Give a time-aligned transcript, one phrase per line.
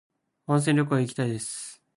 [0.47, 1.83] 温泉旅行へ行きたいです